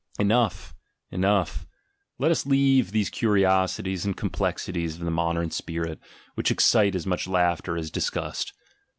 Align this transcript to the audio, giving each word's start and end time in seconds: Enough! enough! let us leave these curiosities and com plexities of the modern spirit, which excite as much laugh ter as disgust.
Enough! 0.17 0.73
enough! 1.11 1.67
let 2.17 2.31
us 2.31 2.47
leave 2.47 2.89
these 2.89 3.11
curiosities 3.11 4.03
and 4.03 4.17
com 4.17 4.31
plexities 4.31 4.95
of 4.95 5.01
the 5.05 5.11
modern 5.11 5.51
spirit, 5.51 5.99
which 6.33 6.49
excite 6.49 6.95
as 6.95 7.05
much 7.05 7.27
laugh 7.27 7.61
ter 7.61 7.77
as 7.77 7.91
disgust. 7.91 8.51